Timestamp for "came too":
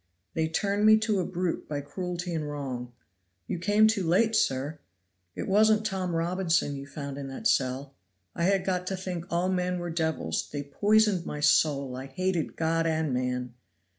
3.59-4.01